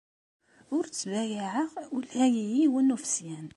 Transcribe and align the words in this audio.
Ur 0.75 0.83
ttbayaɛeɣ 0.87 1.71
ula 1.95 2.25
i 2.41 2.41
yiwen 2.53 2.87
n 2.91 2.95
ufesyan. 2.95 3.47